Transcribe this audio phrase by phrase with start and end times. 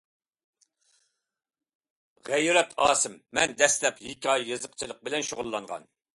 [2.31, 5.89] غەيرەت ئاسىم: مەن دەسلەپ ھېكايە يېزىقچىلىقى بىلەن شۇغۇللانغان.